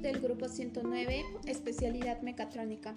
[0.00, 2.94] del grupo 109, especialidad mecatrónica.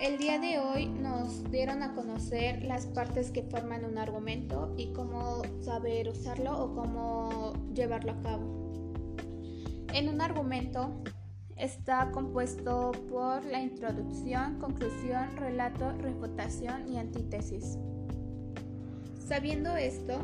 [0.00, 4.94] El día de hoy nos dieron a conocer las partes que forman un argumento y
[4.94, 8.72] cómo saber usarlo o cómo llevarlo a cabo.
[9.92, 11.02] En un argumento
[11.56, 17.76] está compuesto por la introducción, conclusión, relato, refutación y antítesis.
[19.18, 20.18] Sabiendo esto,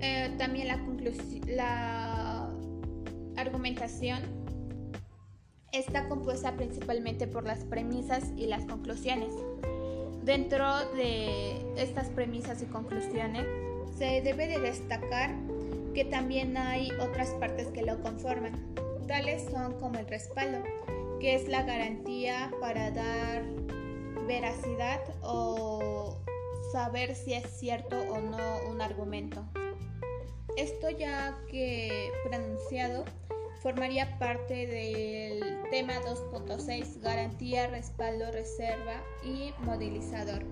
[0.00, 0.78] eh, también la,
[1.46, 2.23] la
[3.44, 4.22] argumentación
[5.72, 9.34] está compuesta principalmente por las premisas y las conclusiones.
[10.22, 13.46] Dentro de estas premisas y conclusiones
[13.98, 15.34] se debe de destacar
[15.94, 18.74] que también hay otras partes que lo conforman.
[19.06, 20.62] Tales son como el respaldo,
[21.20, 23.44] que es la garantía para dar
[24.26, 26.16] veracidad o
[26.72, 29.44] saber si es cierto o no un argumento.
[30.56, 33.04] Esto ya que pronunciado
[33.64, 40.44] formaría parte del tema 2.6, garantía, respaldo, reserva y modelizador.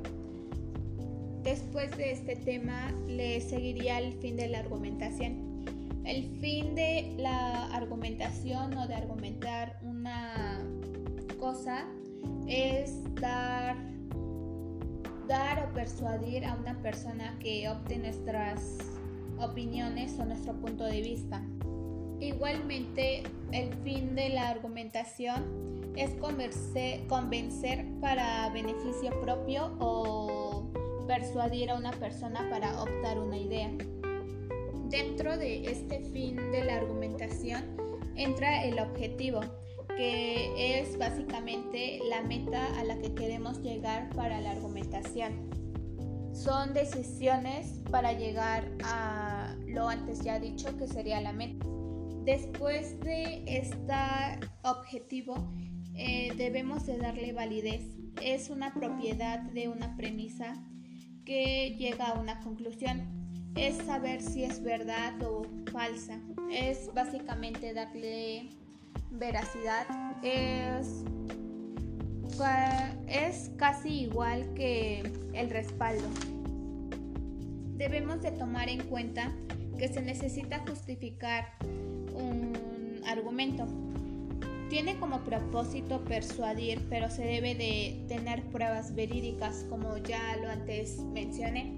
[1.43, 5.63] Después de este tema le seguiría el fin de la argumentación.
[6.07, 10.65] El fin de la argumentación o de argumentar una
[11.39, 11.85] cosa
[12.47, 13.77] es dar,
[15.29, 18.79] dar o persuadir a una persona que opte nuestras
[19.39, 21.43] opiniones o nuestro punto de vista.
[22.23, 30.71] Igualmente, el fin de la argumentación es convencer, para beneficio propio o
[31.09, 33.73] persuadir a una persona para optar una idea.
[34.89, 37.77] Dentro de este fin de la argumentación
[38.15, 39.41] entra el objetivo,
[39.89, 45.51] que es básicamente la meta a la que queremos llegar para la argumentación.
[46.33, 51.72] Son decisiones para llegar a lo antes ya dicho que sería la meta.
[52.25, 55.53] Después de este objetivo
[55.97, 57.83] eh, debemos de darle validez.
[58.23, 60.55] Es una propiedad de una premisa
[61.25, 63.53] que llega a una conclusión.
[63.57, 66.21] Es saber si es verdad o falsa.
[66.51, 68.51] Es básicamente darle
[69.11, 69.87] veracidad.
[70.23, 71.03] Es,
[73.09, 75.01] es casi igual que
[75.35, 76.07] el respaldo
[77.77, 79.33] debemos de tomar en cuenta
[79.83, 81.45] que se necesita justificar
[82.15, 83.67] un argumento.
[84.71, 91.01] Tiene como propósito persuadir, pero se debe de tener pruebas verídicas, como ya lo antes
[91.13, 91.75] mencioné.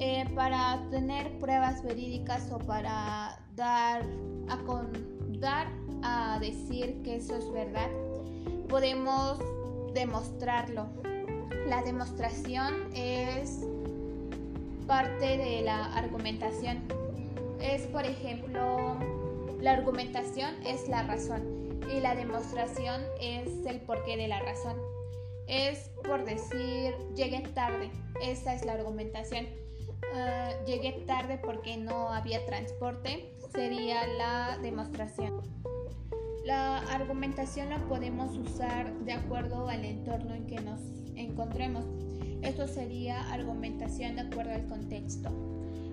[0.00, 4.02] Eh, para tener pruebas verídicas o para dar
[4.48, 4.58] a,
[5.38, 5.68] dar
[6.02, 7.88] a decir que eso es verdad,
[8.68, 9.38] podemos
[9.94, 10.88] demostrarlo.
[11.68, 13.60] La demostración es
[14.88, 17.01] parte de la argumentación.
[17.62, 18.98] Es, por ejemplo,
[19.60, 24.76] la argumentación es la razón y la demostración es el porqué de la razón.
[25.46, 27.90] Es por decir, llegué tarde,
[28.20, 29.46] esa es la argumentación.
[30.14, 35.40] Eh, llegué tarde porque no había transporte, sería la demostración.
[36.44, 40.80] La argumentación la podemos usar de acuerdo al entorno en que nos
[41.14, 41.84] encontremos.
[42.42, 45.30] Esto sería argumentación de acuerdo al contexto.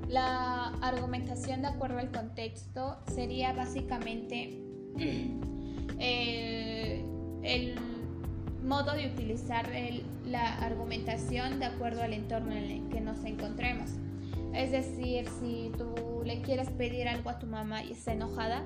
[0.09, 4.59] La argumentación de acuerdo al contexto sería básicamente
[6.00, 7.75] el,
[8.64, 9.70] modo de utilizar
[10.25, 13.92] la argumentación de acuerdo al entorno en el que nos encontremos.
[14.56, 18.66] Es decir, si tú le quieres pedir algo a tu mamá y está enojada,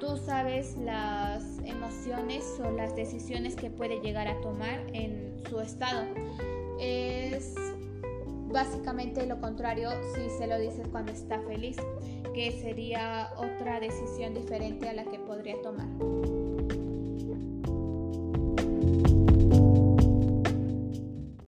[0.00, 6.04] tú sabes las emociones o las decisiones que puede llegar a tomar en su estado
[6.80, 7.54] es
[8.52, 11.76] básicamente lo contrario si se lo dices cuando está feliz,
[12.34, 15.88] que sería otra decisión diferente a la que podría tomar.